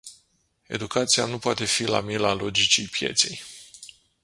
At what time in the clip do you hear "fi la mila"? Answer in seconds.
1.65-2.33